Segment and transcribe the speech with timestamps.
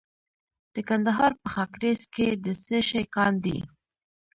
[0.73, 3.57] د کندهار په خاکریز کې د څه شي کان دی؟